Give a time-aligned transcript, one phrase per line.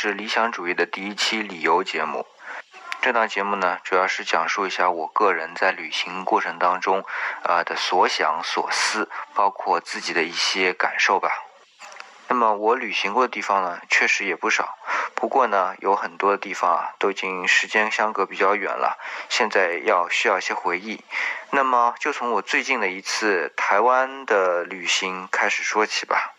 [0.00, 2.24] 是理想主义的第一期旅游节目。
[3.00, 7.04] 这档节目呢，主要是讲述一下我个人在旅行过程当中，
[7.42, 11.28] 啊的所想所思，包括自己的一些感受吧。
[12.28, 14.78] 那么我旅行过的地方呢，确实也不少。
[15.16, 18.96] 不过呢，有很多的地方啊，都已经时间相隔比较远了，
[19.28, 21.02] 现在要需要一些回忆。
[21.50, 26.36] 那么就从我最近的一次台湾的旅行开始说起吧。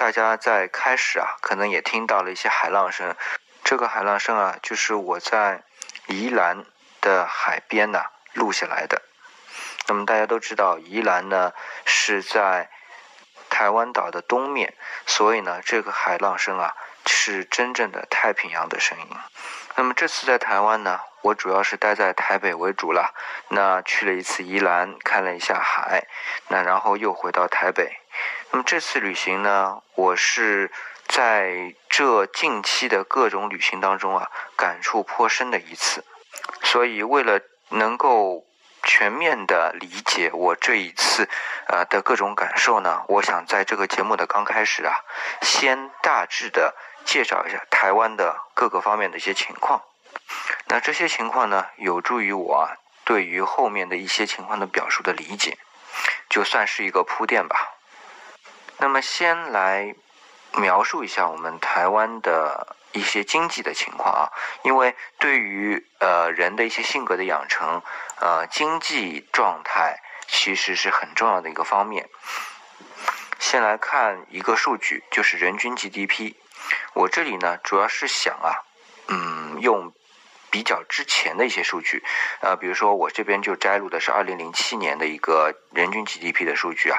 [0.00, 3.14] 大家在开始啊，可能也听到了一些海浪声。
[3.62, 5.62] 这个海浪声啊，就是我在
[6.06, 6.64] 宜兰
[7.02, 9.02] 的海边呢录下来的。
[9.88, 11.52] 那么大家都知道，宜兰呢
[11.84, 12.70] 是在
[13.50, 14.72] 台湾岛的东面，
[15.04, 16.74] 所以呢，这个海浪声啊
[17.04, 19.06] 是真正的太平洋的声音。
[19.74, 23.14] 那么这次在台湾呢，我主要是待在台北为主了。
[23.48, 26.06] 那去了一次宜兰，看了一下海，
[26.48, 27.99] 那然后又回到台北。
[28.52, 30.70] 那么这次旅行呢，我是
[31.06, 36.04] 在这近期的各种旅行当中啊，感触颇深的一次。
[36.62, 38.44] 所以为了能够
[38.82, 41.28] 全面的理解我这一次
[41.68, 44.94] 呃的各种感受呢，我想在这个节目的刚开始啊，
[45.42, 49.80] 先大致的介绍一下台湾的各个方面的一些情况。
[50.66, 52.68] 那这些情况呢，有助于我
[53.04, 55.56] 对于后面的一些情况的表述的理解，
[56.28, 57.76] 就算是一个铺垫吧。
[58.82, 59.94] 那么，先来
[60.54, 67.82] 描述一下我们台湾的一些经济的情况啊，因为对于呃人的一些性格的养成，
[68.20, 72.08] 呃经济状态其实是很重要的一个方面。
[73.38, 76.34] 先来看一个数据，就是人均 GDP。
[76.94, 78.64] 我这里呢，主要是想啊，
[79.08, 79.92] 嗯，用
[80.50, 82.02] 比较之前的一些数据，
[82.40, 86.98] 呃，比如说我这边就摘录的是二零零七年的一个人均 GDP 的数据啊，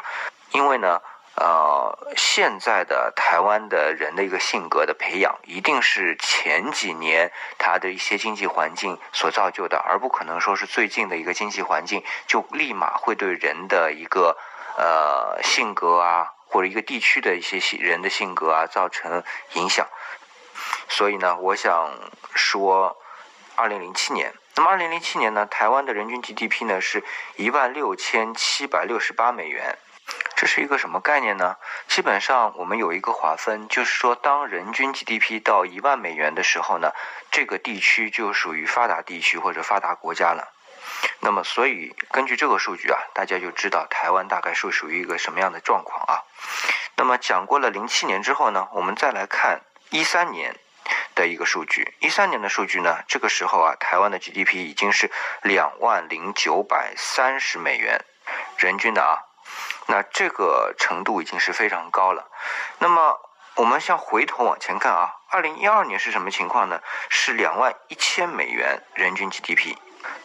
[0.51, 1.01] 因为呢。
[1.35, 14.37] 呃，现在的台湾的人的一个性格的培养，一定是前几年他的一些经济环境所造就的，而不可能说是最近的一个经济环境就立马会对人的一个
[14.77, 19.87] 呃性格啊，或者一个地区的一些人的性格啊造成影响。
[20.89, 21.89] 所以呢，我想
[22.35, 22.97] 说，
[23.55, 27.03] 二零零七年，那么二零零七年呢，台湾的人均 GDP 呢是
[27.37, 29.77] 一万六千七百六十八美元。
[30.35, 31.55] 这是一个什么概念呢？
[31.87, 36.91] 基本上我们有一个划分，就是说，当人均 GDP 到一万美元的时候呢，
[37.29, 40.51] 这个地区就属于发达地区或者发达国家了。
[41.19, 46.23] 那么，所以根据这个数据啊，大家就知道台湾大概是属于一个什么样的状况啊。
[46.95, 49.61] 那么讲过了零七年之后呢，我们再来看
[49.91, 50.55] 一三年
[51.13, 51.95] 的一个数据。
[51.99, 55.11] 一三年的数据呢，这个时候啊，台湾的 GDP 已经是
[55.43, 58.03] 两万零九百三十美元
[58.57, 59.21] 人均的啊。
[59.91, 62.31] 那这个程度已经是非常高了。
[62.79, 63.19] 那么
[63.55, 66.81] 我们像回头往前看啊，二零一二年是什么情况呢？
[67.09, 69.75] 是两万一千美元人均 GDP。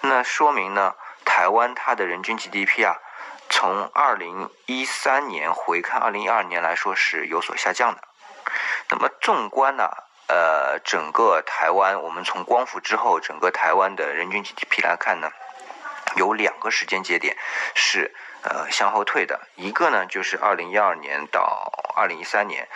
[0.02, 0.94] 那说明呢，
[1.24, 2.94] 台湾它的人均 GDP 啊，
[3.50, 8.00] 从二零一三年回看二零一二年来说是有所下降的。
[8.88, 9.90] 那么纵观呢，
[10.28, 15.28] 呃，整个台湾，我们从光复之后整个台湾的人均 GDP 来看呢，
[16.14, 17.36] 有两个时间节点
[17.74, 18.14] 是。
[18.48, 22.68] 呃，向后退的一个呢，就是二零一二年到二零一三年，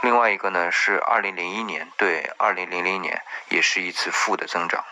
[0.00, 4.84] 另外一个呢是二零零一年对二零零零年，也是一次负的增长。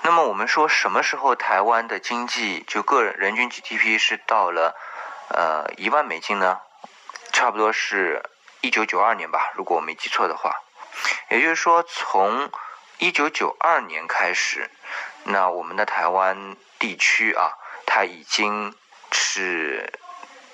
[0.00, 4.74] 那么我们说什么时候台湾的经济就个人人均 GDP 是到了
[5.28, 6.58] 呃一万美金呢？
[7.32, 8.22] 差不多是
[8.62, 10.62] 一九九二年吧，如果我没记错的话。
[11.28, 12.50] 也就是说，从
[12.96, 14.70] 一九九二年开始，
[15.24, 17.52] 那我们的台湾地区啊，
[17.84, 18.74] 它已经。
[19.12, 19.92] 是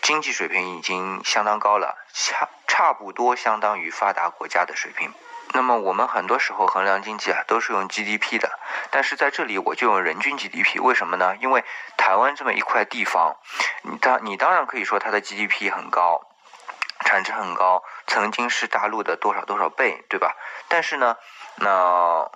[0.01, 5.13] 经济水平已经相当高了，差差不多相当于发达国家的水平。
[5.55, 8.59] 那么我们很多时候衡量经济啊，都是用 GDP 的，
[8.91, 10.81] 但是在这里我就用人均 GDP。
[10.81, 11.37] 为什么呢？
[11.41, 11.63] 因为
[11.97, 13.37] 台湾这么一块地方，
[13.83, 16.23] 你当你当然可以说它的 GDP 很高，
[17.05, 20.35] 产值很高，曾经是大陆的多少多少倍，对吧？
[20.69, 21.17] 但是呢，
[21.57, 22.31] 那。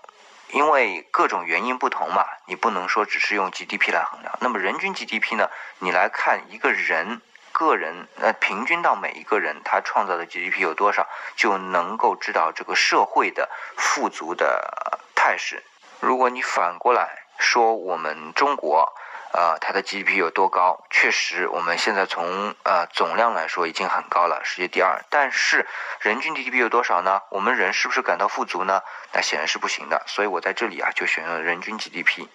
[0.53, 4.39] 因为各种原因不同嘛，你不能说只是用 GDP 来衡量。
[4.41, 5.51] 那么人均 GDP 呢？
[5.81, 7.21] 你来看一个人
[7.53, 11.07] 个人，呃，平均到每一个人他创造的 GDP 有多少，
[11.37, 15.63] 就能够知道这个社会的富足的态势。
[16.01, 18.95] 如果你反过来说，我们中国。
[19.33, 20.85] 呃，它的 GDP 有多高？
[20.91, 25.05] 确实，我们现在从呃总量来说已经很高了，世界第二。
[25.11, 25.67] 但是
[26.01, 27.23] 人均 GDP 有多少呢？
[27.31, 28.83] 我们人是不是感到富足呢？
[29.13, 30.03] 那显然是不行的。
[30.07, 32.27] 所以我在这里啊就选用了人均 GDP。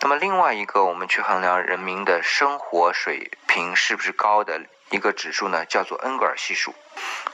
[0.00, 6.74] 那么另外一个我们去衡量人民的生活水平是不是高的一个指数呢，叫做恩格尔系数，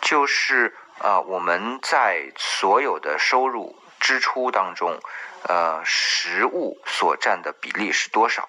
[0.01, 4.99] 就是啊，我们在所有的收入支出当中，
[5.45, 8.49] 呃，食物所占的比例是多少？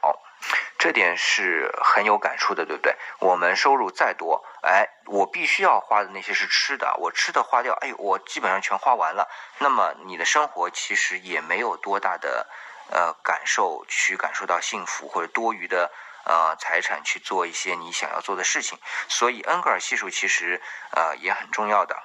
[0.77, 2.95] 这点是很有感触的，对不对？
[3.19, 9.27] 我们收入再多，哎，我必须要花的那些是吃的，我吃的花掉，哎，我基本上全花完了。
[9.57, 12.47] 那么你的生活其实也没有多大的
[12.91, 15.91] 呃感受，去感受到幸福或者多余的
[16.25, 18.77] 呃财产去做一些你想要做的事情。
[19.09, 20.61] 所以恩格尔系数其实
[20.91, 21.97] 呃也很重要的。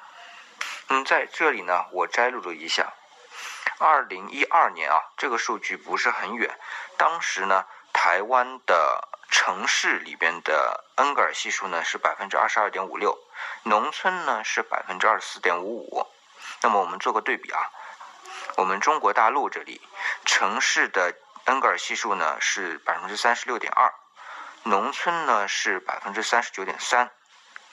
[0.88, 2.94] 嗯，在这里呢，我摘录了一下，
[3.78, 6.58] 二零一二年啊，这个数据不是很远，
[6.96, 7.66] 当时呢。
[8.04, 13.16] 台湾的城市里边的恩格尔系数呢是百分之二十二点五六，
[13.62, 16.04] 农村呢是百分之二十四点五五。
[16.62, 17.70] 那么我们做个对比啊，
[18.56, 19.80] 我们中国大陆这里
[20.24, 21.14] 城市的
[21.44, 23.94] 恩格尔系数呢是百分之三十六点二，
[24.64, 27.08] 农村呢是百分之三十九点三。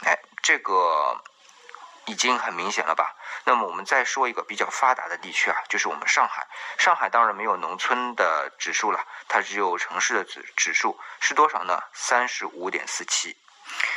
[0.05, 1.23] 哎，这个。
[2.05, 3.13] 已经很明显了吧？
[3.49, 6.47] 那么我们再说一个比较发达的地区啊，就是我们上海。
[6.77, 11.81] 上海当然没有农村的指数了，它只有城市的指指数是多少呢？
[11.91, 13.35] 三十五点四七。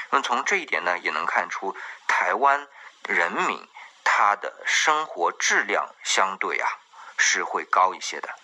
[0.09, 1.77] 那么从这一点呢，也能看出
[2.07, 2.67] 台湾
[3.07, 3.69] 人民
[4.03, 6.67] 他的生活质量相对啊
[7.19, 8.35] 是会高一些的。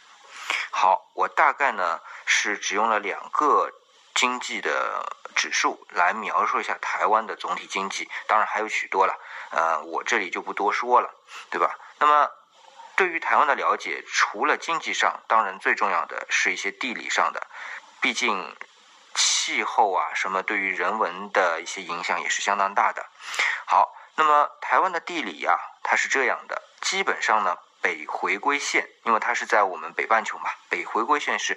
[0.70, 3.72] 好，我大概呢是只用了两个。
[4.18, 5.06] 经济的
[5.36, 9.16] 指数来描述一下台湾的总体经济，当然还有许多了，
[9.50, 11.08] 呃，我这里就不多说了，
[11.50, 11.78] 对吧？
[12.00, 12.28] 那么
[12.96, 17.46] 对于台湾的了解，除了经济上，当然最重要的是一些地理上的，
[18.00, 18.56] 毕竟
[19.14, 23.06] 气候啊什么对于人文的一些影响也是相当大的。
[23.66, 31.56] 好，那么台湾的地理呀，它是这样的，基本上呢，北回归线，因为它是在我们北半球嘛，北回归线是。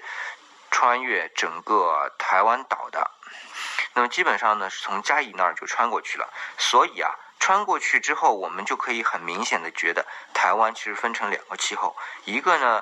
[0.72, 3.12] 穿越整个台湾岛的，
[3.94, 6.28] 那么基本上呢是从嘉义那儿就穿过去了。
[6.58, 12.82] 所以啊，穿过去之后，我们就可以很明显的觉得，台湾其实分成两个气候，一个呢，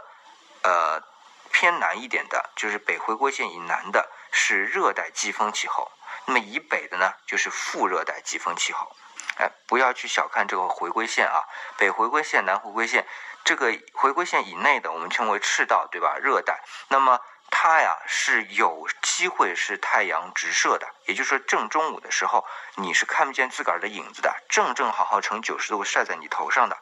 [0.62, 1.04] 呃，
[1.52, 5.92] 偏南一点的，就是北回归线以南的，是热带季风气候；
[6.26, 8.96] 那么以北的呢，就是副热带季风气候。
[9.38, 11.44] 哎，不要去小看这个回归线啊，
[11.78, 13.08] 北回归线、南回归线，
[13.46, 16.18] 这个回归线以内的，我们称为赤道，对吧？
[16.22, 16.62] 热带。
[16.90, 26.78] 那么它呀是有机会是太阳直射的，也就是说正中午的时候你是看不见自个儿的影子的，正正好好呈九十度晒在你头上的。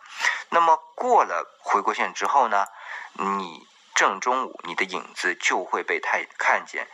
[0.50, 2.68] 那么过了回归线之后呢，
[3.14, 6.88] 你正中午你的影子就会被太看见，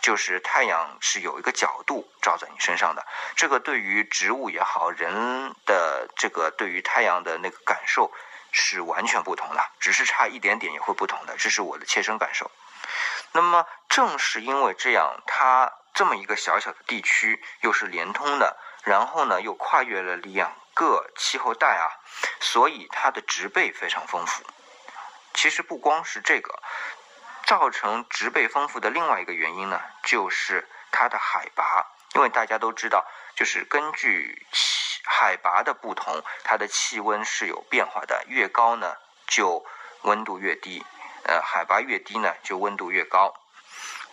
[0.00, 3.04] 就是太阳是有一个角度照在你身上的。
[3.34, 8.12] 这个对于植物也好，人的这个对于太阳的那个感受
[8.52, 12.48] 是完全不同的，只是差一点点也会不同的，这是我的切身感受。
[13.32, 21.88] 那么正是因为这样，它这么一个小小的地区又是连通的，然后呢又跨越了两个气候带啊，
[22.40, 24.42] 所以它的植被非常丰富。
[25.34, 26.62] 其实不光是这个，
[27.44, 31.86] 造成植被丰富的另外一个原因呢，就是它的海拔。
[32.14, 33.04] 因为大家都知道，
[33.34, 39.62] 就是根据气海拔的不同，它的气温是有变化的，越高呢就
[40.02, 40.82] 温度越低。
[41.26, 43.34] 呃，海拔越低呢，就温度越高。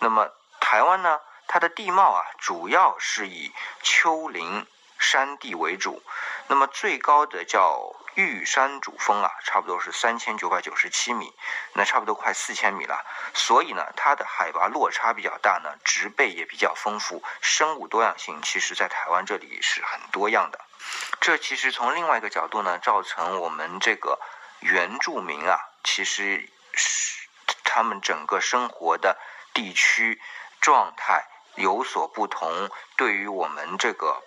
[0.00, 0.28] 那么
[0.58, 3.52] 台湾呢，它的地貌啊，主要是以
[3.82, 4.66] 丘陵
[4.98, 6.02] 山地为主。
[6.48, 11.32] 那么最高的叫玉山主峰啊，差不多是三千九百九十七米，
[11.74, 13.04] 那差不多快四千米了。
[13.32, 20.60] 所以呢，它的海拔落差比较大呢，植被也比较丰富，生物多样性其实在台湾这里是很多样的。
[21.20, 24.18] 这其实从另外一个角度呢，造成我们这个
[24.58, 26.50] 原住民啊，其实。
[26.76, 27.28] 是
[27.64, 29.18] 他们整个生活的
[29.52, 30.20] 地区
[30.60, 31.24] 状态
[31.56, 34.22] 有所不同，对于我们这个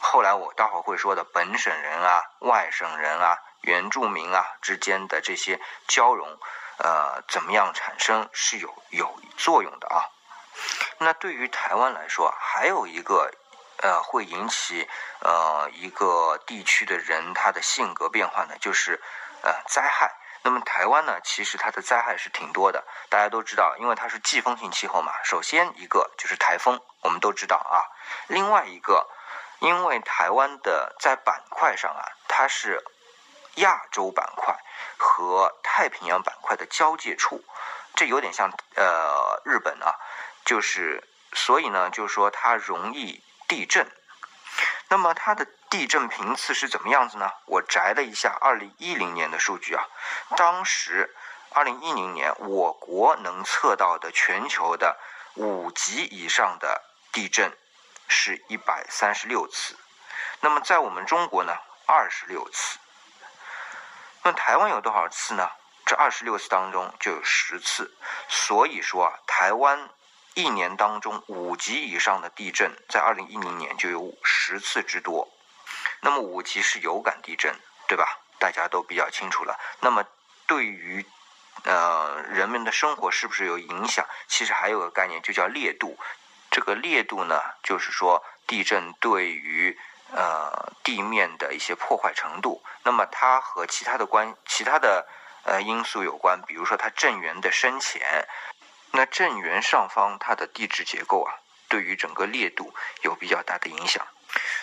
[0.00, 6.38] 后来我待会儿会说的本省人啊、外省人啊、原住民啊之间的这些交融，
[6.78, 10.04] 呃，怎么样产生是有有作用的啊。
[10.98, 13.32] 那对于台湾来说，还有一个
[13.78, 14.88] 呃会引起
[15.20, 19.02] 呃一个地区的人他的性格变化呢，就是
[19.42, 20.14] 呃灾害。
[20.46, 22.84] 那么台湾呢，其实它的灾害是挺多的。
[23.08, 25.10] 大家都知道，因为它是季风性气候嘛。
[25.24, 27.88] 首先一个就是台风，我们都知道啊。
[28.26, 29.08] 另外一个，
[29.60, 32.84] 因为台湾的在板块上啊，它是
[33.54, 34.54] 亚洲板块
[34.98, 37.42] 和太平洋板块的交界处，
[37.94, 39.96] 这有点像呃日本啊，
[40.44, 43.90] 就是所以呢，就是说它容易地震。
[44.94, 47.28] 那么它的地震频次是怎么样子呢？
[47.46, 49.84] 我摘了一下二零一零年的数据啊，
[50.36, 51.12] 当时
[51.50, 54.96] 二零一零年我国能测到的全球的
[55.34, 57.52] 五级以上的地震
[58.06, 59.76] 是一百三十六次。
[60.38, 61.52] 那么在我们中国呢，
[61.86, 62.78] 二十六次。
[64.22, 65.50] 那台湾有多少次呢？
[65.84, 67.92] 这二十六次当中就有十次。
[68.28, 69.88] 所以说啊，台湾
[70.34, 75.28] 一年当中五级以上的地震，在二零一零年就有十次之多。
[76.00, 77.54] 那么五级是有感地震，
[77.86, 78.18] 对吧？
[78.38, 79.58] 大家都比较清楚了。
[79.80, 80.04] 那么
[80.46, 81.06] 对于
[81.62, 84.04] 呃人们的生活是不是有影响？
[84.26, 85.96] 其实还有个概念，就叫烈度。
[86.50, 89.78] 这个烈度呢，就是说地震对于
[90.12, 92.62] 呃地面的一些破坏程度。
[92.82, 95.06] 那么它和其他的关其他的
[95.44, 98.26] 呃因素有关，比如说它震源的深浅。
[98.96, 101.34] 那震源上方它的地质结构啊，
[101.68, 102.72] 对于整个烈度
[103.02, 104.06] 有比较大的影响。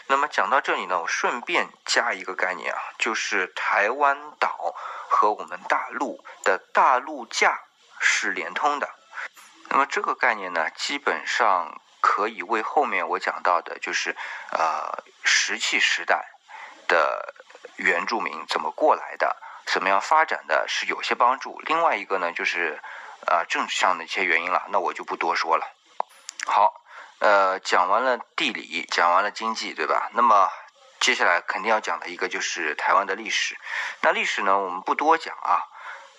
[0.07, 4.73] 那么讲到这里呢，我顺便加一个概念啊，就是台湾岛
[5.09, 7.59] 和我们大陆的大陆架
[7.99, 8.89] 是连通的。
[9.67, 14.15] 那么这个概念呢，基本上可以为后面我讲到的，就是
[14.51, 16.25] 呃石器时代
[16.87, 17.33] 的
[17.75, 19.35] 原住民怎么过来的，
[19.65, 21.59] 怎么样发展的，是有些帮助。
[21.65, 22.81] 另外一个呢，就是
[23.27, 25.65] 啊政治上的一些原因了，那我就不多说了。
[26.45, 26.77] 好。
[27.19, 30.09] 呃，讲完了地理，讲完了经济，对吧？
[30.13, 30.49] 那么
[30.99, 33.55] 接下来肯定要讲的一个就是台湾的历史。
[34.01, 35.61] 那历史呢，我们不多讲啊。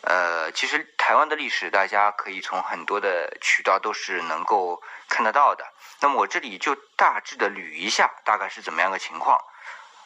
[0.02, 5.66] 呃，其实台湾的历史，大家可以从很多的渠道都是能够看得到的。
[5.98, 9.44] 那么我这里就大致的捋一下，大概是怎么样个情况。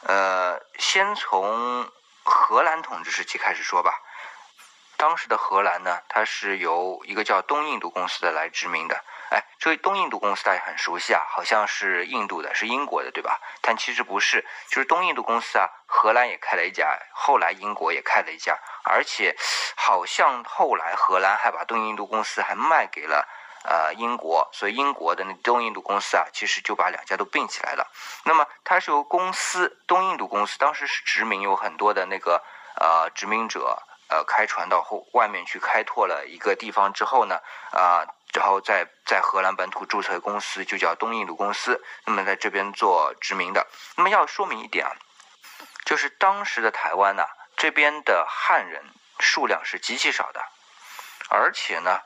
[0.05, 1.93] 呃，先从
[2.25, 4.00] 荷兰统治时期开始说吧。
[4.97, 9.05] 当时的荷兰呢，它是由一个叫东印度公司的来殖民的。
[9.31, 13.41] 哎，这位东印度公司大家很熟悉啊，好像是印度的，是英国的，对吧？
[13.61, 19.37] 但其实不是，就是东印度公司啊，荷兰也开了一家，后来英国也开了一家，而且
[19.76, 23.29] 好像后来荷兰还把东印度公司还卖给了
[23.65, 27.91] 呃英国，所以英国的那东印度公司啊，其实就把两家都并起来了。
[28.25, 32.41] 那么它是由公司东印度公司当时是殖民，有很多的那个
[32.76, 37.40] 呃殖民者呃开船到后外面去开拓了一个地方之后呢，
[37.72, 38.06] 啊。
[38.34, 43.66] 然后在在荷兰本土注册公司就叫东印度公司，那么在这边做殖民的。
[43.96, 44.92] 那么要说明一点啊，
[45.86, 47.25] 就是当时的台湾呢，
[47.56, 48.84] 这边的汉人
[49.20, 50.44] 数量是极其少的，
[51.30, 52.02] 而且呢，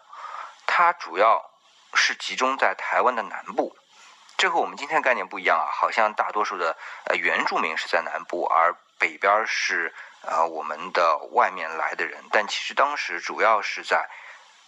[0.67, 1.51] 它主要
[1.95, 3.77] 是集中在台湾的南部，
[4.37, 6.77] 这和我们今天概念不一样啊，好像大多数的
[7.07, 9.93] 呃原住民是在南部，而北边是
[10.23, 14.09] 呃我们的外面来的人，但其实当时主要是在。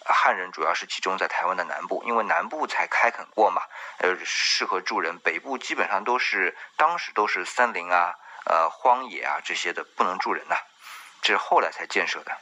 [0.05, 3.63] 汉人主要是集中在台湾的南部，因为南部才开垦过嘛，
[3.99, 5.17] 呃，适合住人。
[5.21, 8.13] 北部基本上都是当时都是森林啊、
[8.45, 10.57] 呃荒野啊这些的，不能住人呐。
[11.21, 12.37] 这是后来才建设的。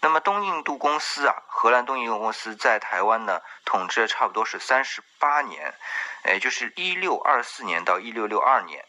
[0.00, 5.72] 那么东印度公司啊，荷兰东印度公司在台湾呢统治了差不多是三十八年，
[6.24, 8.84] 也就是一六二四年到一六六二年。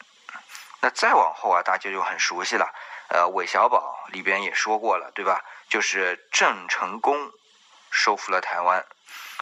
[0.81, 2.73] 那再往后啊，大家就很熟悉了。
[3.13, 5.43] 呃，韦小宝里边也说过了，对吧？
[5.69, 7.31] 就是郑成功。
[7.93, 8.85] 收复了台湾，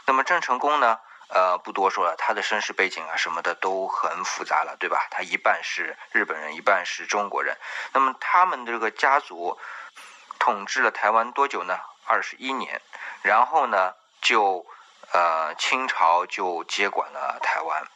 [0.07, 0.97] 那么郑成功呢？
[1.27, 5.05] 呃，不多说了，他的身世背景啊什么的都很复杂了，对吧？
[5.11, 7.55] 他一半是日本人，一半是中国人。
[7.93, 9.59] 那么他们这个家族
[10.39, 11.79] 统治了台湾多久呢？
[12.05, 12.81] 二十一年。
[13.21, 14.65] 然后呢，就
[15.11, 17.87] 呃清朝就接管了台湾。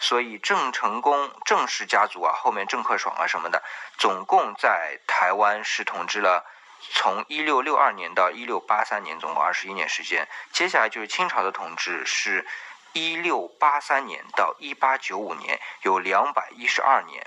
[0.00, 3.62] 所以郑成功郑氏家族啊，后面郑克爽啊什么的，
[3.98, 6.44] 总共在台湾是统治了。
[6.92, 10.28] 从一六六二年到一六八三年，总共二十一年时间。
[10.52, 12.46] 接下来就是清朝的统治，是
[12.92, 17.26] 一六八三年到一八九五年，有两百一十二年。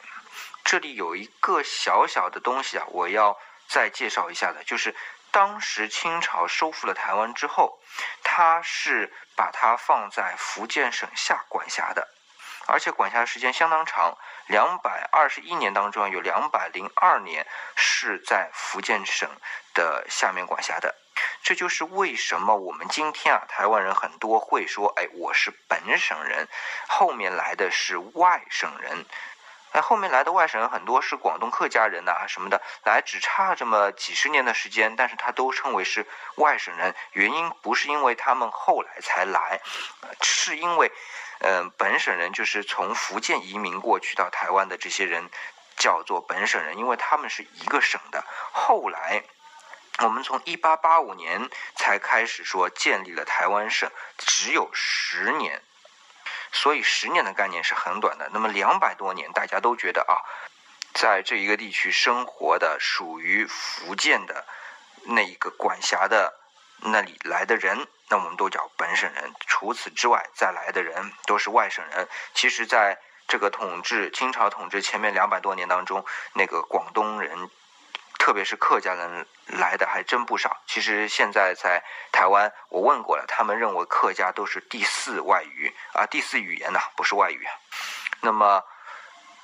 [0.63, 4.95] 这里有一个小小的东西啊，我要再介绍一下的，就是
[5.31, 7.81] 当时清朝收复了台湾之后，
[8.23, 12.07] 它是把它放在福建省下管辖的。
[12.71, 14.15] 而且管辖的时间相当长，
[14.47, 19.27] 两百二十一年当中有两百零二年是在福建省
[19.73, 20.95] 的下面管辖的。
[21.41, 26.47] 这就是为什么我们今天啊，台湾人很多会说，哎，我是本省人，
[26.87, 29.03] 后面来的是外省人。
[29.71, 36.95] 哎，后面来的外省人很多是广东客家人呐什么的，来只差这么几十年的时间，但是他都称为是外省人。
[37.13, 39.59] 原因不是因为他们后来才来，
[40.21, 40.91] 是因为。
[41.39, 45.29] 嗯，本省人就是从福建移民过去到台湾的这些人，
[45.77, 48.25] 叫做本省人，因为他们是一个省的。
[48.51, 49.23] 后来，
[49.99, 55.61] 我们从一八八五年才开始说建立了台湾省，只有十年，
[56.51, 58.29] 所以十年的概念是很短的。
[58.33, 60.19] 那么两百多年，大家都觉得啊，
[60.93, 64.45] 在这一个地区生活的属于福建的
[65.03, 66.38] 那一个管辖的
[66.81, 67.87] 那里来的人。
[68.11, 72.07] 那我们都叫本省人，除此之外再来的人都是外省人。
[72.33, 77.51] 其实，在这个统治清朝统治前面两百多年当中，那个广东人，
[78.17, 80.57] 特别是客家人来的还真不少。
[80.65, 87.47] 其实现在在台湾，我问过了，他们认为客家都是第四外语啊，第四语言呐，不是外语。
[88.21, 88.65] 那么，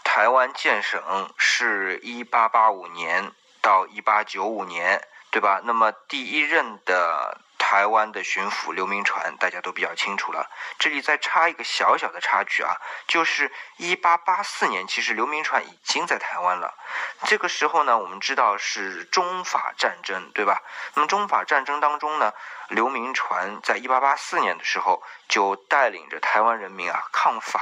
[0.03, 5.59] 台湾建省是一八八五年到一八九五年，对吧？
[5.65, 7.41] 那么第一任的。
[7.57, 10.47] 台湾的巡抚刘铭传，大家都比较清楚了。
[10.77, 12.77] 这里再插一个小小的插曲啊，
[13.07, 16.75] 就是一八八四年，其实刘铭传已经在台湾了。
[17.23, 20.61] 这个时候呢，我们知道是中法战争，对吧？
[20.93, 22.33] 那么中法战争当中呢，
[22.69, 27.59] 刘铭传在一八八四年的时候就带领着台湾人民啊抗法。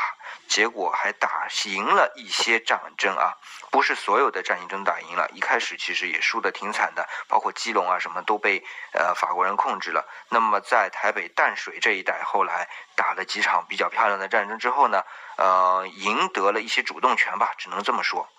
[0.49, 3.37] 结果还打赢了一些战争啊，
[3.73, 5.27] 不是所有的战役都打赢了。
[5.33, 10.07] 一开始其实也输得挺惨的，包括基隆啊什么都被呃法国人控制了。
[10.29, 15.01] 那么在台北淡水这一带，后来打了几场比较漂亮的战争之后呢，
[15.37, 18.29] 呃，赢得了一些主动权吧，只能这么说。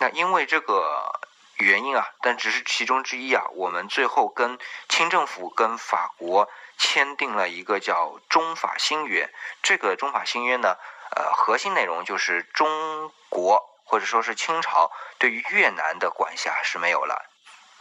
[0.00, 1.20] 那因为这个
[1.58, 9.32] 原因啊，但只是其中之一啊，我们最后跟清政府跟法国签订了一个叫中法新约。
[9.62, 10.76] 这个中法新约呢。
[11.16, 17.30] 呃，核心内容就是中国或者说是清朝对于越南的管辖是没有了。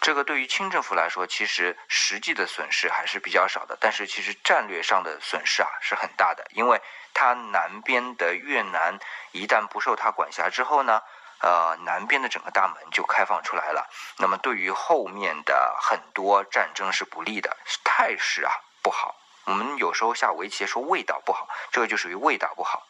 [0.02, 6.82] 这个对于清政府来说，其实实际的损失还是比较少的，但是其实战略上的损失啊是很大的，因为
[7.14, 9.00] 它南边的越南
[9.32, 11.02] 一旦不受它管辖之后呢，
[11.40, 13.90] 呃，南边的整个大门就开放出来了。
[14.18, 17.56] 那么对于后面的很多战争是不利的，
[17.86, 19.16] 态势啊不好。
[19.46, 22.86] 我们有时候下围棋说味道不好，这个就属于味道不好。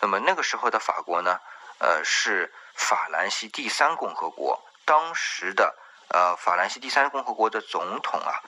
[0.00, 1.40] 那么那个时候的法国呢，
[1.80, 4.62] 呃，是法兰西第三共和国。
[4.84, 5.74] 当时的
[6.08, 8.42] 呃法兰西第三共和国的总统啊，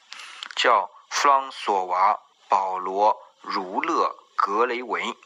[0.55, 2.13] 叫弗朗索瓦·
[2.49, 5.17] 保罗·儒勒·格雷维。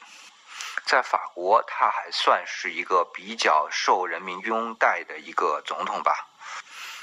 [0.85, 6.29] 在法国，他还算是一个比较受人民拥戴的一个总统吧。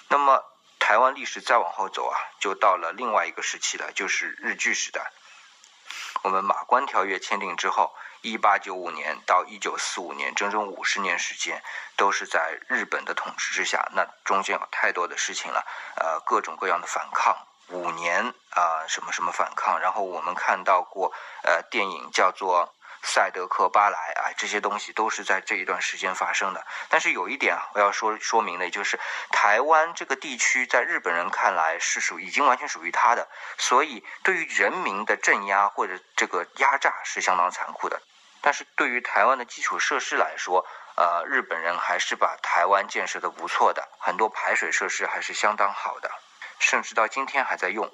[0.08, 0.46] 那么
[0.80, 5.12] 台湾历史再往后走啊，就到了另外一个时期了，就是日据时代。
[6.22, 7.94] 我们马关条约签订之后。
[8.24, 11.62] 一八九五年到一九四五年，整整五十年时间，
[11.98, 13.88] 都是在日本的统治之下。
[13.94, 15.64] 那中间有太多的事情了，
[15.98, 19.80] 呃，各种各样的反抗，五年啊，什么什么反抗。
[19.80, 22.74] 然后我们看到过，呃，电影叫做。
[23.06, 26.66] 赛德克巴莱啊，这些东西都是在这一段时间发生的。
[26.88, 28.98] 但是有一点啊，我要说说明的，就是
[29.30, 38.02] 台湾这个地区在日本人看来是属已经完全属于他的，所以对于人民的镇压或者这个压榨是相当残酷的。
[38.43, 46.12] 但是对于台湾的基础设施来说，呃，日本人还是把台湾建设的不错的，很多排水设施还是相当好的，
[46.60, 47.89] 甚至到今天还在用。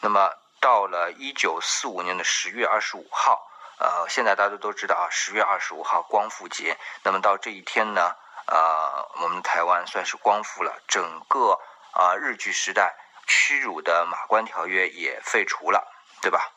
[0.00, 3.48] 那么到了一九四五年的十月二十五号。
[3.78, 6.76] 呃，现在大家都知道啊，十月二十五号光复节。
[7.04, 8.14] 那么到这一天呢，
[8.46, 11.58] 呃，我们台湾算是光复了，整个
[11.92, 12.94] 啊日据时代
[13.26, 15.86] 屈辱的马关条约也废除了，
[16.20, 16.50] 对吧？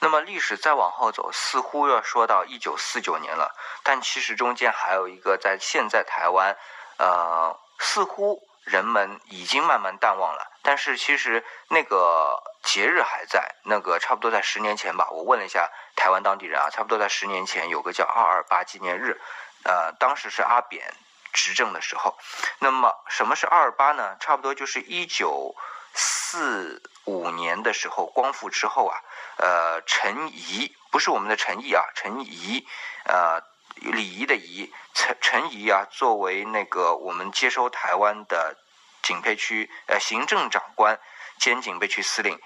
[0.00, 6.56] 那么历史再往后走，似乎要说到一九四九年了，但其实中间还有一个在现在台湾，
[6.98, 12.42] 呃，似乎人们已经慢慢淡忘了，但是其实那个。
[12.64, 19.18] 节日还在那个差不多在十年前吧，我问了一下台湾当地人啊，差不多在十年前有个叫二二八纪念日，
[19.62, 20.92] 呃，当时是阿扁
[21.32, 22.18] 执政的时候。
[22.58, 24.16] 那么什么是二二八呢？
[24.20, 25.54] 差不多就是一九
[26.00, 29.02] 四五年的时候光复之后啊，
[29.38, 32.64] 呃，陈仪不是我们的陈毅啊，陈仪，
[33.04, 33.42] 呃，
[33.74, 38.56] 礼仪的仪，陈陈仪啊，作为那个我们接收台湾的
[39.02, 41.00] 警备区呃行政长官
[41.40, 42.40] 兼警备区司令。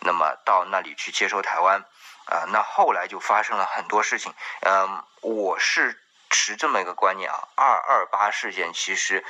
[0.00, 1.80] 那么到那里去接收台湾，
[2.26, 4.32] 啊，那后来就发生了很多事情。
[4.60, 9.24] 嗯，我是持这么一个观念啊，二二八事件其实，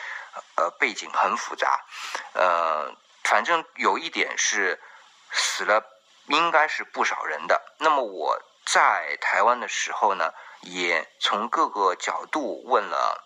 [0.57, 1.85] 呃，背景很复杂，
[2.33, 2.93] 呃，
[3.27, 4.81] 反正有一点是
[5.31, 5.85] 死了，
[6.29, 7.61] 应该是不少人的。
[7.79, 13.25] 那么我在台湾的时候呢，也从各个角度问了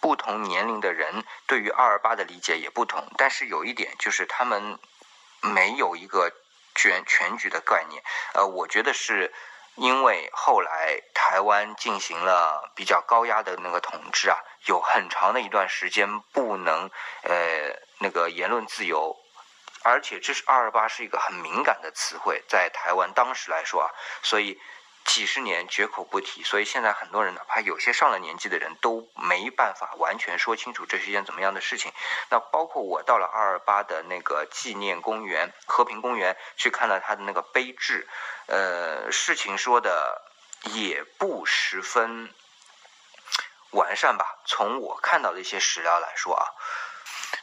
[0.00, 3.10] 不同年龄的人，对于二二八的理解也不同。
[3.16, 4.78] 但是有一点就是他们。
[5.40, 6.32] 没有一个
[6.74, 8.02] 全全局的概念，
[8.34, 9.32] 呃，我觉得是
[9.76, 16.90] 因为后来台湾进行了比较高压的那个统治啊，有很长的一段时间不能
[17.22, 19.16] 呃那个言论自由，
[19.82, 23.90] 而且这是二二八是一个很敏感的词汇，在台湾当时来说啊，
[24.22, 24.60] 所以。
[25.04, 31.90] 几十年绝口不提，所以现在很多人哪怕有些上了年纪的人都没办法完全说清楚这是一件怎么样的事情。
[32.28, 38.06] 那包括我到了二二八的那个纪念公园和平公园去看了他的那个碑志，
[38.48, 40.20] 呃，事情说的
[40.74, 42.28] 也不十分
[43.70, 44.38] 完善吧。
[44.44, 46.44] 从我看到的一些史料来说啊，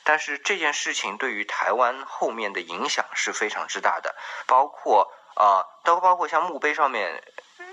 [0.03, 7.23] 但是这件事情对于台湾后面的影响是非常之大的，包括啊，都包括像墓碑上面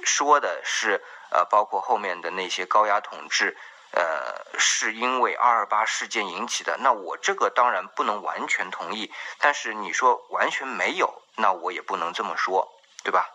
[0.02, 3.56] 说的是，呃，包括后面的那些高压统治。
[3.94, 12.72] 呃，是因为二二八事件引起的，那我这个当然不能完全同意，但是你说完全没有，那我也不能这么说，
[13.04, 13.28] 对吧？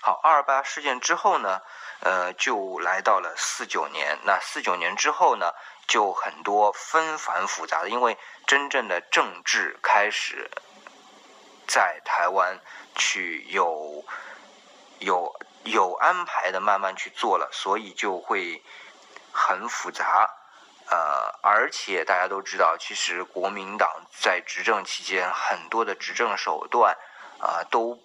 [0.00, 1.62] 好，二二八事件之后呢，
[2.00, 5.52] 呃，就来到了四九年，那四九年之后呢，
[5.86, 10.50] 就很多纷繁复杂的，因为真正的政治开始
[11.66, 12.58] 在台湾
[12.94, 14.04] 去有
[14.98, 18.62] 有有安排的慢慢去做了，所以就会。
[19.30, 20.28] 很复杂，
[20.90, 26.96] 呃，而且大家都知道，其实国民党在执政期间很多的执政手段
[27.38, 27.96] 啊，都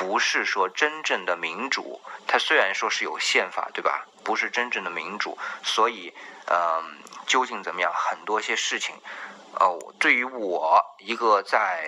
[0.00, 2.00] 不是说真正的民主。
[2.26, 4.06] 它虽然说是有宪法，对吧？
[4.24, 6.14] 不是真正的民主，所以，
[6.46, 6.56] 嗯，
[7.26, 7.92] 究竟怎么样？
[7.92, 8.94] 很多些事情，
[9.60, 11.84] 哦，对于我一个在。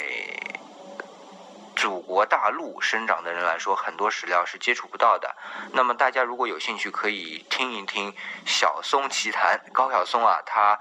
[1.75, 5.35] 祖国大陆生长的人来说，很多史料是接触不到的。
[5.73, 8.13] 那么大家如果有兴趣，可以听一听
[8.45, 9.59] 《小松奇谈》。
[9.73, 10.79] 高晓松啊，他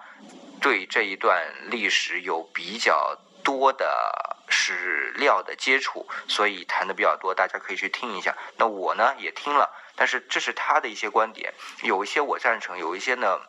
[0.59, 1.41] 对这一段
[1.71, 8.35] 历史有比较多的史料的接触，所以谈的比较多，大家可以去听一下。
[8.57, 13.39] 那我呢也听了，但是这是他的一些观点，有一些我赞成，有一些呢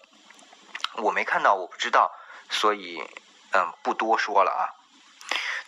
[0.96, 2.12] 我没看到，我不知道，
[2.50, 3.02] 所以
[3.52, 4.62] 嗯不多说了啊。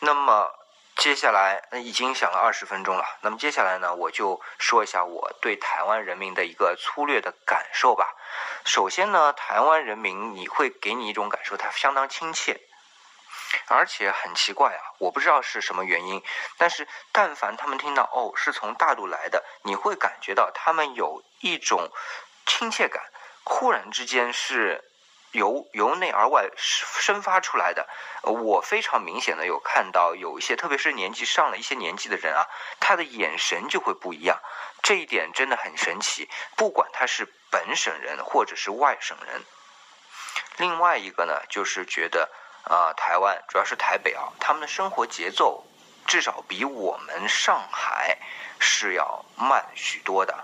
[0.01, 0.51] 那么。
[0.97, 3.05] 接下来，已经想了二十分钟了。
[3.21, 8.15] 那么接下来呢，我就说一下我对台湾人民的一个粗略的感受吧。
[8.65, 12.61] 首先呢，台湾人民你会给你一种感受，他相当亲切，
[13.69, 16.23] 而且很奇怪啊，我不知道是什么原因，
[16.59, 21.91] 但是但凡他们听到哦是从大陆来的，你会感觉到他们有一种
[22.47, 23.03] 亲切感，
[23.45, 24.91] 忽然之间是。
[25.35, 27.89] 由由内而外生发出来的，
[28.23, 32.47] 我非常明显的有看到有一些，特别是年纪上了一些年纪的人啊，
[32.79, 34.39] 他的眼神就会不一样，
[34.81, 36.31] 这一点真的很神奇。
[36.55, 39.43] 不管他是本省人或者是外省人，
[40.59, 42.31] 另外一个呢，就是觉得
[42.65, 45.65] 啊，台湾主要是台北啊，他们的生活节奏
[46.07, 48.17] 至少比我们上海
[48.59, 50.35] 是要慢许多的，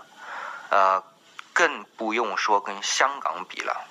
[0.69, 1.03] 呃，
[1.51, 3.87] 更不用说跟香港比了。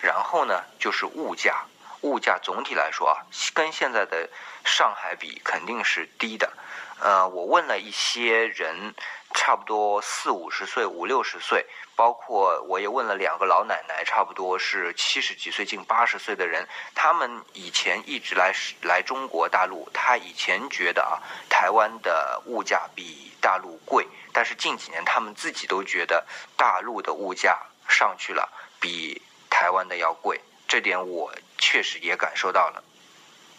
[0.00, 1.64] 然后呢，就是物价，
[2.02, 4.28] 物价总体来说啊，跟现在的
[4.64, 6.52] 上海比肯定是低的。
[7.00, 8.94] 呃，我问了一些人，
[9.36, 28.48] 差不多四五十岁、五六十岁，包括我也问了两个老奶奶，差不多是七十几岁、近八十岁的人，他们以前一直来来中国大陆，他以前觉得啊，台湾的物价比大陆贵，但是近几年他们自己都觉得大陆的物价上去了，
[28.80, 29.22] 比。
[29.48, 32.84] 台湾的要贵，这点我确实也感受到了。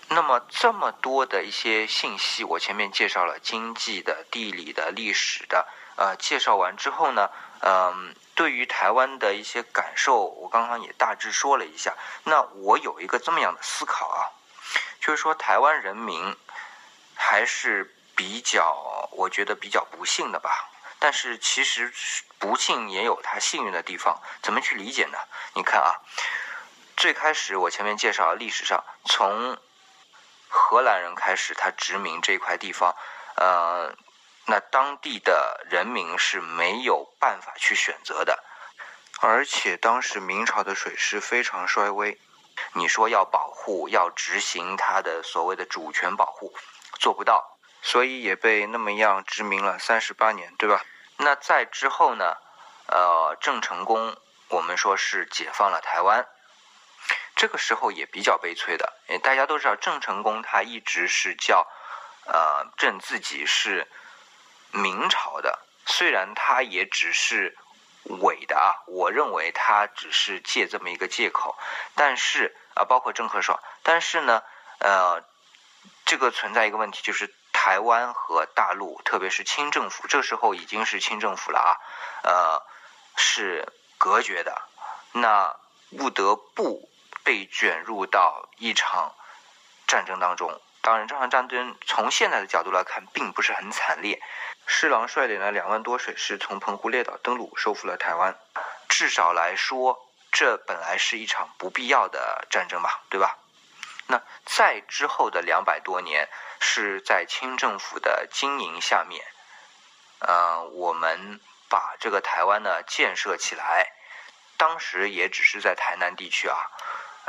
[0.09, 5.67] 那么这么多的一些信息，我前面介绍了经济的、地理的、历史的，
[5.97, 7.29] 呃，介绍完之后呢，
[7.61, 11.93] 嗯，对于台湾的一些感受，我刚刚也大致说了一下。
[12.23, 14.31] 那我有一个这么样的思考啊，
[15.01, 16.35] 就是说台湾人民
[17.15, 20.69] 还是比较，我觉得比较不幸的吧。
[20.99, 21.93] 但是其实
[22.39, 25.17] 不幸也有它幸运的地方，怎么去理解呢？
[25.53, 25.93] 你看啊，
[26.95, 29.57] 最开始我前面介绍历史上，从
[30.47, 32.95] 荷兰人开始，他殖民这块地方，
[33.35, 33.95] 呃，
[34.45, 38.43] 那当地的人民是没有办法去选择的，
[39.19, 42.19] 而且当时明朝的水师非常衰微，
[42.73, 46.53] 你说要保护、要执行他的所谓的主权保护，
[46.99, 47.57] 做不到。
[47.81, 50.83] 所以也被那么样殖民了三十八年，对吧？
[51.17, 52.35] 那在之后呢？
[52.89, 54.15] 呃，郑成功，
[54.47, 56.25] 我们说是解放了台湾，
[57.37, 58.93] 这个时候也比较悲催的。
[59.23, 61.65] 大家都知道，郑成功他一直是叫，
[62.25, 63.87] 呃，郑自己是
[64.71, 67.55] 明朝的，虽然他也只是
[68.03, 71.57] 伪的啊，我认为他只是借这么一个借口，
[71.95, 74.43] 但是啊，包括郑和爽，但是呢，
[74.79, 75.23] 呃，
[76.05, 77.33] 这个存在一个问题就是。
[77.59, 81.71] 台湾和大陆，特别是清政府，这时候已经是清政府了啊，
[82.23, 82.63] 呃，
[83.17, 84.61] 是隔绝的，
[85.11, 85.53] 那
[85.97, 86.87] 不得不
[87.27, 89.13] 被卷入到一场
[89.85, 90.61] 战争当中。
[90.81, 94.21] 当然，这场战争从现在的角度来看，并不是很惨烈。
[94.65, 98.39] 施琅率领了两万多水师从澎湖列岛登陆，收复了台湾。
[98.87, 103.37] 至少来说，这本来是一场不必要的战争吧，对吧？
[104.07, 106.29] 那在之后的两百多年。
[106.59, 109.23] 是在清政府的经营下面，
[110.21, 113.91] 呃，我们把这个台湾呢建设起来，
[114.57, 116.57] 当时也只是在台南地区啊，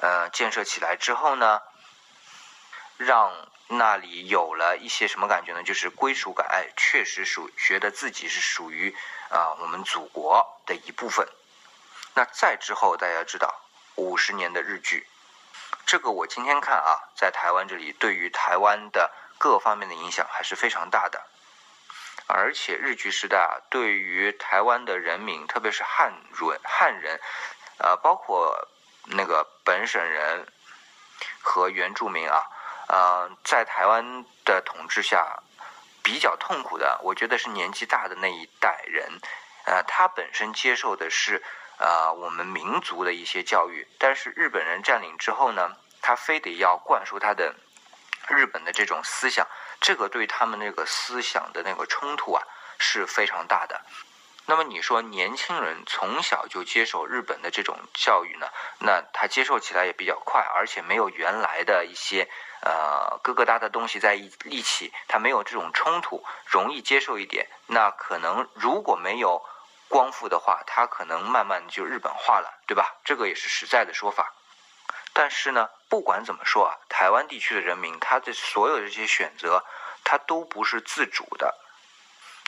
[0.01, 1.61] 呃，建设起来之后呢，
[2.97, 3.33] 让
[3.67, 5.63] 那里有了一些什么感觉呢？
[5.63, 8.95] 就是归属感，确实属觉得自己是属于
[9.29, 11.29] 啊我们祖国的一部分。
[12.15, 13.61] 那再之后，大家知道
[13.97, 15.07] 五十年的日剧，
[15.85, 21.21] 这个我今天看啊，在台湾这里对于台湾的各方面的影响还是非常大的。
[22.27, 27.21] 而且日据时代啊，对于台湾的人民，特别是汉人、汉人，
[27.79, 28.69] 呃，包括
[29.11, 30.47] 那个本省人
[31.41, 32.43] 和原住民啊，
[32.89, 35.43] 呃，在台湾的统治下
[36.03, 39.21] 比较痛苦的，我觉得是年纪大的那一代人，
[39.65, 41.43] 呃，他本身接受的是
[41.79, 47.55] 呃我们民族的一些教育，但是日本人占领之后呢，他非得要灌输他的
[48.29, 49.47] 日本的这种思想。
[49.81, 52.43] 这个对他们那个思想的那个冲突啊
[52.79, 53.81] 是非常大的。
[54.51, 58.49] 那么你说年轻人从小就接受日本的这种教育呢？
[58.79, 62.27] 那他接受起来也比较快，而且没有原来的一些
[62.63, 67.47] 呃疙疙瘩的东西在一一起，他没有这种冲突，容易接受一点。
[67.67, 69.45] 那可能如果没有
[69.87, 72.97] 光复的话，他可能慢慢就日本化了，对吧？
[73.05, 74.33] 这个也是实在的说法。
[75.13, 79.63] 但是呢，不管怎么说啊，台湾地区的人民他的所有的这些选择，
[80.05, 81.55] 他都不是自主的。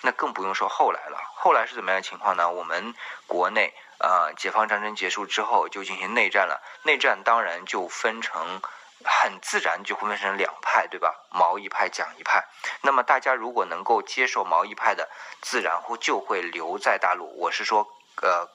[0.03, 1.19] 那更不用说后来了。
[1.35, 2.51] 后来是怎么样的情况呢？
[2.51, 2.95] 我们
[3.27, 6.63] 国内呃，解放战争结束之后就进行内战了。
[6.85, 8.63] 内战当然就分成，
[9.05, 11.15] 很自然就会分成两派，对吧？
[11.31, 12.45] 毛一派、蒋一派。
[12.83, 15.09] 那么大家如果能够接受毛一派的，
[15.41, 17.39] 自然会就会留在大陆。
[17.39, 17.87] 我是说，
[18.23, 18.49] 呃。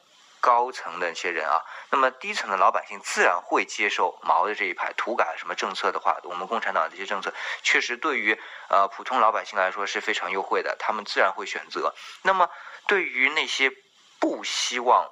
[0.45, 11.95] 高层的一些人啊，那么低层的老百姓自然会接受毛的这一派，土改什么政策的话，我们共产党这些政策确实对于呃普通老百姓来说是非常优惠的，他们自然会选择。
[12.21, 12.47] 那么
[12.85, 13.71] 对于那些
[14.19, 15.11] 不希望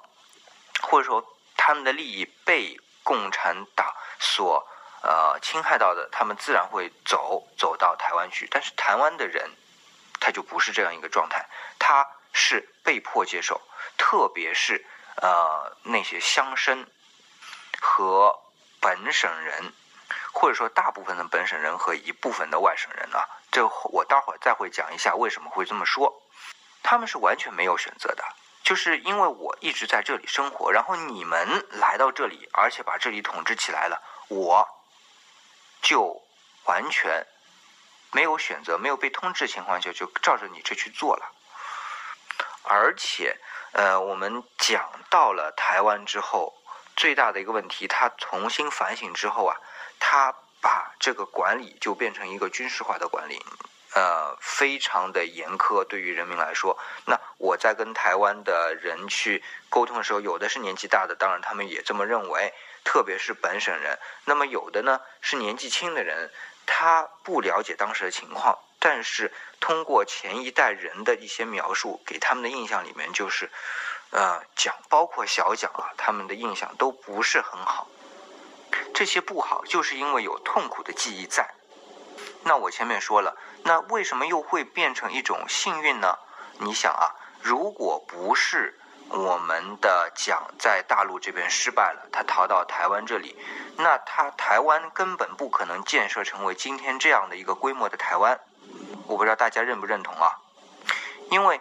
[0.82, 4.64] 或者说他们的利益被共产党所
[5.02, 8.46] 呃侵害到的，他们自然会走走到台湾去。
[8.48, 9.50] 但是台湾的人
[10.20, 11.44] 他就不是这样一个状态，
[11.80, 13.60] 他是被迫接受，
[13.98, 14.86] 特别是。
[15.16, 16.84] 呃，那些乡绅
[17.80, 18.38] 和
[18.80, 19.72] 本省人，
[20.32, 23.18] 或者说大部分的本省人和一部分的外省人呢，
[23.50, 26.20] 这我待会儿再会讲一下为什么会这么说。
[26.82, 28.24] 他们是完全没有选择的，
[28.62, 34.68] 就是因为我一直在这里生活，然后你们来到这里，而且把这里统治起来了，我
[35.80, 36.20] 就
[36.64, 37.26] 完全
[38.10, 41.32] 没有选择，没有被通知情况下就照着你这去做了，
[42.64, 43.38] 而且。
[43.74, 46.54] 呃，我们讲到了台湾之后，
[46.94, 49.56] 最大的一个问题，他重新反省之后啊，
[49.98, 53.44] 他把这个管理就变成一个军事化的管理，
[53.94, 56.78] 呃，非常的严苛，对于人民来说。
[57.04, 63.98] 那我在跟台湾的人去沟通的时候，有的是年纪大的，当然他们也这么认为，特别是本省人。
[64.24, 66.30] 那么有的呢是年纪轻的人，
[66.64, 68.56] 他不了解当时的情况。
[68.86, 73.50] 但是通过前一代人的一些描述，给他们的印象里面就是，
[74.10, 77.88] 呃，蒋包括小蒋啊，他们的印象都不是很好。
[78.92, 81.48] 这些不好，就是因为有痛苦的记忆在。
[82.42, 86.18] 那我前面说了，那为什么又会变成一种幸运呢？
[86.58, 93.34] 你想啊，如果不是我们的蒋在大陆这边失败了，他逃到台湾这里，
[93.78, 98.38] 那他台湾根本不可能建设成为今天这样的一个规模的台湾。
[99.06, 100.38] 我不知道大家认不认同啊？
[101.30, 101.60] 因为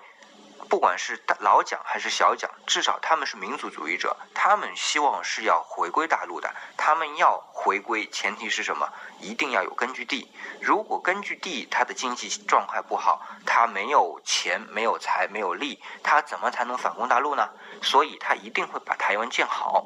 [0.70, 6.52] 不管是大老蒋还是小蒋，至少他们是民族主义者，他们希望是要回归大陆的。
[6.78, 8.92] 他们要回归，前提是什么？
[9.20, 10.32] 一定要有根据地。
[10.62, 17.50] 如果根据地他的经济状况不好，他没有钱、没有财、没有力，他怎么才能反攻大陆呢？
[17.82, 19.86] 所以他一定会把台湾建好。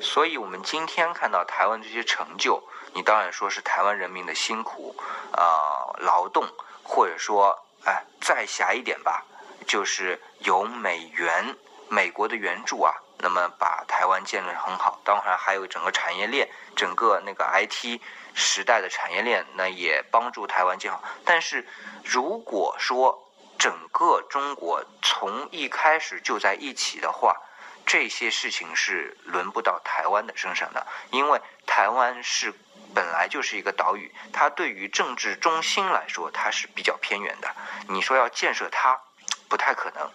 [0.00, 2.62] 所以我们今天看到台湾这些成就。
[2.98, 4.92] 你当然说是台湾人民的辛苦，
[5.30, 6.44] 啊，劳动，
[6.82, 9.24] 或者说，哎，再狭一点吧，
[9.68, 11.56] 就是有美元、
[11.88, 14.98] 美国的援助啊，那么把台湾建立很好。
[15.04, 18.00] 当然还有整个产业链，整个那个 IT
[18.34, 21.00] 时代的产业链，那也帮助台湾建好。
[21.24, 21.68] 但是
[22.02, 23.30] 如果说
[23.60, 27.36] 整个中国从一开始就在一起的话，
[27.86, 32.52] 这些事情是轮不到台湾的身上的，因为台湾是。
[32.94, 37.54] 本来就是一个岛屿，它对于政治中心来说，它是比较偏远的。
[37.88, 39.00] 你说要建设它，
[39.48, 40.10] 不太可能。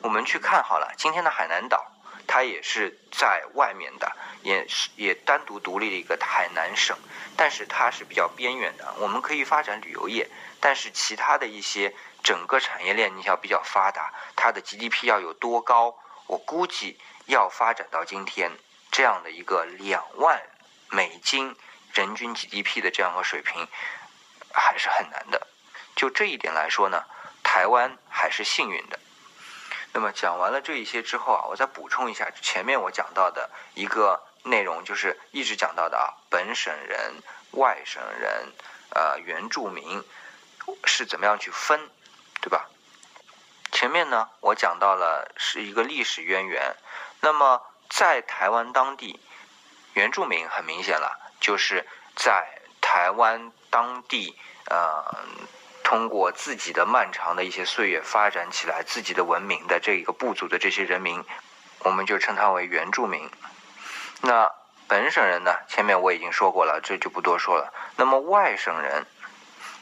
[0.00, 1.92] 我们去看好了，今天的海南岛，
[2.26, 4.10] 它也是在外面的，
[4.42, 6.96] 也是也单独独立的一个海南省，
[7.36, 8.94] 但是它是比较边远的。
[8.98, 10.28] 我们可以发展旅游业，
[10.60, 15.94] 但是其他的一些整个产业链，你要比较发达，它的 GDP 要有多高？
[16.26, 18.52] 我估计要发展到今天
[18.90, 20.42] 这样的一个两万
[20.90, 21.54] 美金
[21.98, 23.66] 人均 GDP 的这样一个水平，
[24.52, 25.48] 还是很难的。
[25.96, 27.02] 就这一点来说呢，
[27.42, 29.00] 台湾还是幸运的。
[29.92, 38.52] 那么讲完了这一些之后啊，我再补充一下前面我讲到的一个内容，就是一直讲到的啊，本省人、外省人、
[38.94, 40.04] 呃原住民
[40.84, 41.90] 是怎么样去分，
[42.40, 42.68] 对吧？
[43.72, 46.76] 前面呢，我讲到了是一个历史渊源。
[47.20, 49.18] 那么在台湾当地，
[49.94, 52.46] 原住民很明显了，就是在
[52.80, 55.04] 台湾当地，呃，
[55.82, 61.24] 通过自己的漫长的一些岁月发展起来自己的文明的这一个部族的这些人民，
[61.80, 63.30] 我们就称他为原住民。
[64.20, 64.50] 那
[64.86, 67.72] 本省人呢，前面我已经说过了，这就不多说了。
[67.96, 69.06] 那么外省人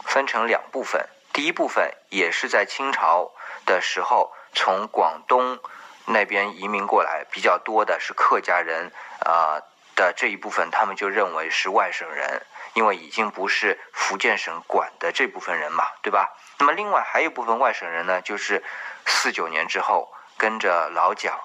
[0.04, 3.32] 分成两部分，第一部分也是在清朝
[3.64, 5.58] 的时候从广东。
[6.08, 8.92] 那边移民过来比较多的是客家人
[9.24, 9.60] 啊
[9.96, 16.30] 的这一部分，他们就认为是外省人，因为已经不是福建省管的这部分人嘛，对吧？
[16.58, 18.62] 那么另外还有一部分外省人呢，就是
[19.06, 21.36] 四九年之后跟着老蒋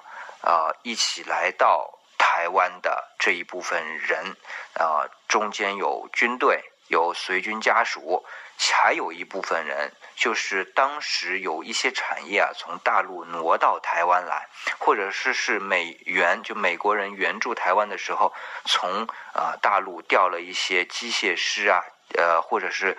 [0.42, 4.36] 啊一起来到台湾的这一部分人
[4.74, 8.24] 啊，中间有军队，有随军家属。
[8.70, 14.48] 还有一部分人，就是当时有一些产业啊，从大陆挪到台湾来，
[14.78, 18.32] 或者是是美元，就美国人援助台湾的时候，
[18.64, 21.82] 从啊大陆调了一些机械师啊，
[22.16, 22.98] 呃，或者是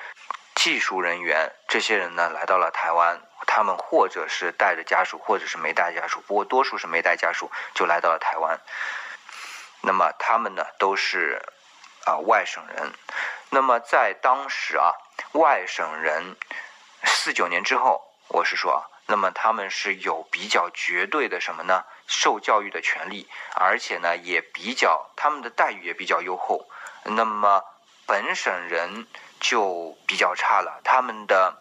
[0.55, 8.59] 技术人员，这些人呢来到了台湾，他们或者是带着家属，或者是没带家属，不过多数是没带家属就来到了台湾。
[9.81, 11.41] 那么他们呢都是
[12.05, 12.93] 啊外省人。
[13.53, 14.93] 那么在当时啊。
[15.33, 16.35] 外省人，
[17.03, 21.83] 四九年之后，我是说，那么他们是有比较绝对的什么呢？
[22.07, 26.67] 受教育的权利，而且呢，也比较他们的待遇也比较优厚。
[27.03, 27.63] 那么
[28.07, 29.07] 本省人
[29.39, 31.57] 就比较差了，他们的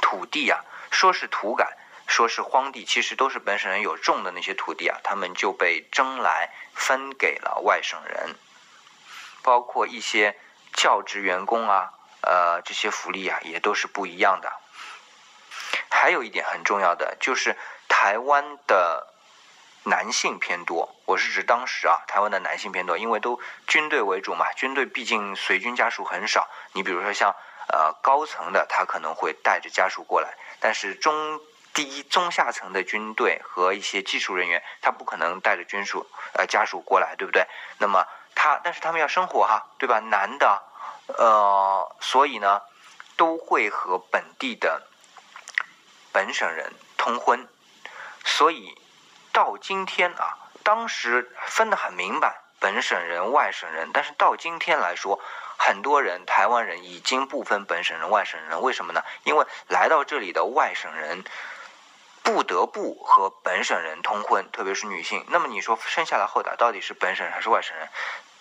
[0.00, 8.34] 土地啊，说是土改，说是荒地，其实都是本省人有种的那些土地啊，他们就被征来分给了外省人，
[9.42, 10.36] 包括一些
[10.72, 11.92] 教职员工啊。
[12.22, 14.52] 呃，这些福利啊，也都是不一样的。
[15.88, 17.56] 还有一点很重要的，就是
[17.88, 19.06] 台湾的
[19.84, 20.94] 男性偏多。
[21.06, 26.46] 我是指当时啊，台湾的男性偏多，因为都军队为主嘛，军队毕竟随军家属很少。
[26.74, 27.34] 你比如说像
[27.68, 31.40] 呃高层的，他可能会带着家属过来，但是中
[31.72, 37.46] 低中下层的军队和一些技术人员，他不可能带着军属呃家属过来，对不对？
[37.78, 38.06] 那么
[38.42, 39.98] 他，但是他们要生活哈，对吧？
[39.98, 40.62] 男的。
[41.18, 42.62] 呃，所以呢，
[43.18, 44.82] 都会和本地的
[46.10, 47.46] 本省人通婚，
[48.24, 48.80] 所以
[49.30, 53.90] 到今天啊，当时分得很明白，本省人、外省人。
[53.92, 55.20] 但是到今天来说，
[55.58, 59.04] 很多人台湾人已经不分本省人、外省人，为什么呢？
[59.24, 61.24] 因为来到这里的外省人
[62.22, 65.26] 不得不和本省人通婚，特别是女性。
[65.28, 67.88] 那么你说生下来后代到底是本省人还是外省人，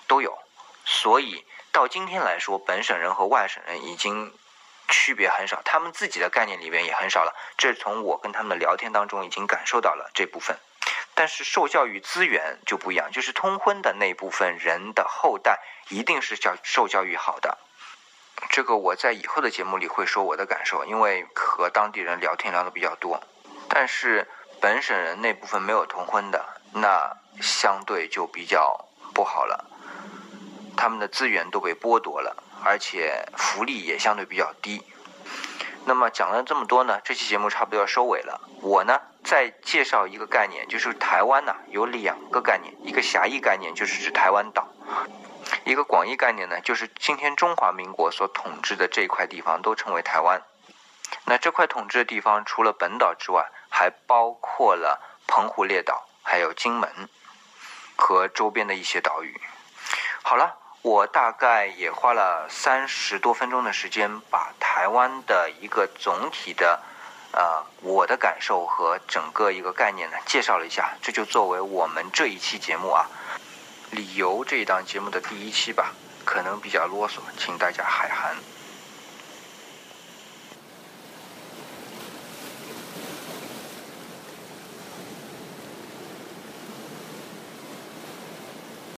[0.10, 0.38] 都有，
[0.84, 1.46] 所以。
[1.72, 4.34] 到今天来说，本省人和外省人已经
[4.88, 7.36] 区别很少，他们自己的概念里边也很少了。
[7.60, 10.58] 这从我跟他们的聊天当中已经感受到了这部分。
[11.14, 17.60] 但是受教育资源就不一样，就是通婚的那部分人的后代一定是教受教育好的。
[18.50, 23.22] 这个我在以后的节目里会说我的感受，因为和当地人聊天聊的比较多。
[23.70, 24.28] 但是
[24.60, 26.44] 本省人那部分没有通婚的，
[26.74, 29.70] 那相对就比较不好了。
[30.80, 34.82] 他们的资源都被剥夺了，而且福利也相对比较低。
[35.84, 38.40] 那么讲了这么多呢，这期节目差不多要收尾了。
[38.62, 44.70] 我呢再介绍一个概念，就是台湾呢有两个概念，一个狭义概念就是指台湾岛，
[45.66, 50.42] 一个广义概念呢就是今天中华民国所统治的这一块地方都称为台湾。
[51.26, 57.10] 那这块统治的地方除了本岛之外，还包括了澎湖列岛，还有金门
[57.98, 59.42] 和周边的一些岛屿。
[60.24, 60.56] 好了。
[60.82, 66.80] 我大概也花了三十多分钟的时间，把台湾的一个总体的，
[67.34, 73.06] 呃，我的感受和整个一个概念呢介绍了一下，这就作为我们这一期节目啊，
[73.92, 75.92] 理由这一档节目的第一期吧，
[76.24, 78.36] 可能比较啰嗦，请大家海涵。